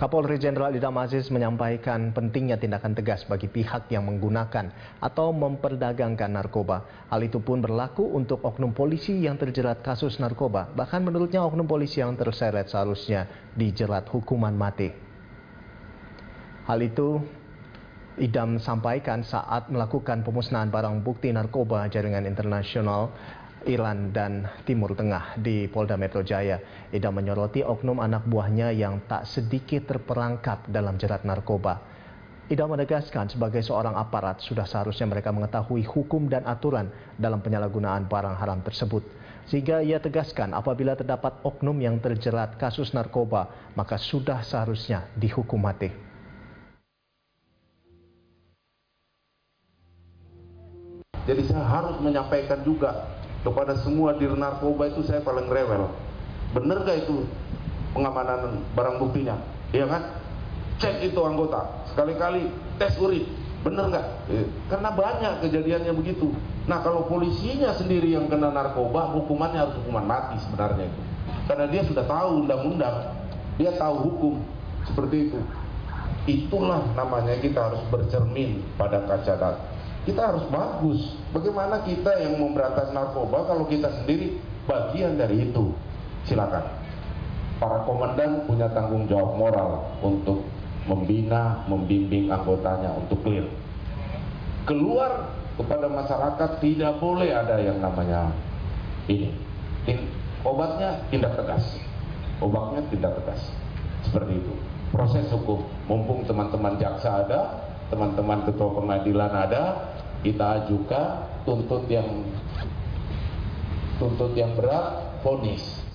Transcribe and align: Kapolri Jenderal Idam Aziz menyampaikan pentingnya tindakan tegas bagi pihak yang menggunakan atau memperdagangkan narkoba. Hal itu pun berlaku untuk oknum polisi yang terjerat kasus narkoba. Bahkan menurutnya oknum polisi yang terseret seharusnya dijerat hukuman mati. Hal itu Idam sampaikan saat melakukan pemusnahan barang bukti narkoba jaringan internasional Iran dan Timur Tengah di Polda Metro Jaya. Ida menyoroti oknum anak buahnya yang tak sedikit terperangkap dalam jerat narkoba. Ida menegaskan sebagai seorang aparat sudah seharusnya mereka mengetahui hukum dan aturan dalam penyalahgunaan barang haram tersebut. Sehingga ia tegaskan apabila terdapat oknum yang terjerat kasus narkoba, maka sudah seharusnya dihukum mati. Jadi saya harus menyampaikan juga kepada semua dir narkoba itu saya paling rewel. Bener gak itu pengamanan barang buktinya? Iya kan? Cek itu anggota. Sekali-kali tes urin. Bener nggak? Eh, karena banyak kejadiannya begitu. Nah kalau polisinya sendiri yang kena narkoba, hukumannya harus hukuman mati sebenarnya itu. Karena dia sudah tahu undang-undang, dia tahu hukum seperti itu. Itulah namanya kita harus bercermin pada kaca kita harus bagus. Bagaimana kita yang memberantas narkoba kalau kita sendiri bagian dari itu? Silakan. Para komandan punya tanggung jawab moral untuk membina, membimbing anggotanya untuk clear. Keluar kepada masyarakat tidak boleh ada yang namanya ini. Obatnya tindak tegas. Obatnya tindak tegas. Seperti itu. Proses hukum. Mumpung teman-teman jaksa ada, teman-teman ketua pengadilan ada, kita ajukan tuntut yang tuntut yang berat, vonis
Kapolri 0.00 0.40
Jenderal 0.40 0.72
Idam 0.72 0.96
Aziz 0.96 1.28
menyampaikan 1.28 2.08
pentingnya 2.16 2.56
tindakan 2.56 2.96
tegas 2.96 3.20
bagi 3.28 3.52
pihak 3.52 3.92
yang 3.92 4.08
menggunakan 4.08 4.72
atau 4.96 5.28
memperdagangkan 5.28 6.40
narkoba. 6.40 7.04
Hal 7.12 7.20
itu 7.20 7.36
pun 7.44 7.60
berlaku 7.60 8.08
untuk 8.16 8.40
oknum 8.40 8.72
polisi 8.72 9.20
yang 9.20 9.36
terjerat 9.36 9.84
kasus 9.84 10.16
narkoba. 10.16 10.72
Bahkan 10.72 11.04
menurutnya 11.04 11.44
oknum 11.44 11.68
polisi 11.68 12.00
yang 12.00 12.16
terseret 12.16 12.72
seharusnya 12.72 13.28
dijerat 13.52 14.08
hukuman 14.08 14.56
mati. 14.56 14.88
Hal 16.64 16.80
itu 16.80 17.20
Idam 18.16 18.56
sampaikan 18.56 19.20
saat 19.20 19.68
melakukan 19.68 20.24
pemusnahan 20.24 20.72
barang 20.72 21.04
bukti 21.04 21.28
narkoba 21.28 21.92
jaringan 21.92 22.24
internasional 22.24 23.12
Iran 23.68 24.14
dan 24.14 24.48
Timur 24.64 24.96
Tengah 24.96 25.36
di 25.36 25.68
Polda 25.68 25.98
Metro 26.00 26.24
Jaya. 26.24 26.60
Ida 26.88 27.12
menyoroti 27.12 27.60
oknum 27.60 28.00
anak 28.00 28.24
buahnya 28.24 28.72
yang 28.72 29.04
tak 29.04 29.28
sedikit 29.28 29.90
terperangkap 29.90 30.68
dalam 30.70 30.96
jerat 30.96 31.26
narkoba. 31.26 31.80
Ida 32.50 32.66
menegaskan 32.66 33.30
sebagai 33.30 33.62
seorang 33.62 33.94
aparat 33.94 34.42
sudah 34.42 34.66
seharusnya 34.66 35.06
mereka 35.06 35.30
mengetahui 35.30 35.86
hukum 35.86 36.26
dan 36.26 36.42
aturan 36.48 36.90
dalam 37.14 37.38
penyalahgunaan 37.38 38.10
barang 38.10 38.36
haram 38.40 38.58
tersebut. 38.64 39.06
Sehingga 39.46 39.82
ia 39.82 40.02
tegaskan 40.02 40.54
apabila 40.54 40.98
terdapat 40.98 41.38
oknum 41.46 41.78
yang 41.78 42.02
terjerat 42.02 42.58
kasus 42.58 42.90
narkoba, 42.90 43.50
maka 43.78 43.98
sudah 43.98 44.42
seharusnya 44.42 45.06
dihukum 45.14 45.62
mati. 45.62 46.10
Jadi 51.30 51.46
saya 51.46 51.62
harus 51.62 51.94
menyampaikan 52.02 52.58
juga 52.66 53.06
kepada 53.40 53.76
semua 53.80 54.16
dir 54.16 54.32
narkoba 54.36 54.88
itu 54.92 55.00
saya 55.04 55.24
paling 55.24 55.48
rewel. 55.48 55.88
Bener 56.52 56.82
gak 56.82 57.06
itu 57.08 57.24
pengamanan 57.96 58.60
barang 58.74 58.96
buktinya? 59.00 59.38
Iya 59.70 59.86
kan? 59.86 60.02
Cek 60.80 61.12
itu 61.12 61.20
anggota. 61.20 61.84
Sekali-kali 61.92 62.48
tes 62.80 62.96
urin. 62.96 63.28
Bener 63.60 63.92
nggak? 63.92 64.06
Eh, 64.32 64.48
karena 64.72 64.88
banyak 64.96 65.44
kejadiannya 65.44 65.92
begitu. 65.92 66.32
Nah 66.64 66.80
kalau 66.80 67.04
polisinya 67.04 67.76
sendiri 67.76 68.16
yang 68.16 68.24
kena 68.32 68.48
narkoba, 68.48 69.12
hukumannya 69.12 69.60
harus 69.60 69.76
hukuman 69.84 70.08
mati 70.08 70.40
sebenarnya 70.40 70.88
itu. 70.88 71.00
Karena 71.44 71.68
dia 71.68 71.82
sudah 71.84 72.04
tahu 72.08 72.48
undang-undang, 72.48 72.96
dia 73.60 73.76
tahu 73.76 73.94
hukum 74.08 74.34
seperti 74.88 75.28
itu. 75.28 75.40
Itulah 76.24 76.88
namanya 76.96 77.36
kita 77.36 77.68
harus 77.68 77.82
bercermin 77.92 78.64
pada 78.80 79.04
kaca 79.04 79.36
kita 80.10 80.34
harus 80.34 80.44
bagus. 80.50 81.14
Bagaimana 81.30 81.86
kita 81.86 82.10
yang 82.18 82.42
memberantas 82.42 82.90
narkoba 82.90 83.46
kalau 83.46 83.64
kita 83.70 83.86
sendiri 84.02 84.42
bagian 84.66 85.14
dari 85.14 85.46
itu? 85.46 85.70
Silakan. 86.26 86.66
Para 87.62 87.86
komandan 87.86 88.50
punya 88.50 88.66
tanggung 88.74 89.06
jawab 89.06 89.38
moral 89.38 89.86
untuk 90.02 90.42
membina, 90.90 91.62
membimbing 91.70 92.26
anggotanya 92.26 92.90
untuk 92.98 93.22
clear. 93.22 93.46
Keluar 94.66 95.30
kepada 95.54 95.86
masyarakat 95.86 96.50
tidak 96.58 96.92
boleh 96.98 97.30
ada 97.30 97.60
yang 97.62 97.78
namanya 97.78 98.34
ini. 99.06 99.30
Obatnya 100.40 101.04
tindak 101.12 101.36
tegas. 101.36 101.64
Obatnya 102.40 102.80
tindak 102.88 103.12
tegas. 103.22 103.40
Seperti 104.08 104.40
itu. 104.40 104.52
Proses 104.90 105.28
hukum. 105.30 105.60
Mumpung 105.84 106.24
teman-teman 106.24 106.80
jaksa 106.80 107.28
ada, 107.28 107.60
teman-teman 107.92 108.48
ketua 108.48 108.72
pengadilan 108.72 109.32
ada, 109.36 109.62
kita 110.20 110.64
ajukan 110.64 111.24
tuntut 111.48 111.88
yang 111.88 112.08
tuntut 113.96 114.32
yang 114.36 114.52
berat, 114.56 115.20
vonis 115.24 115.89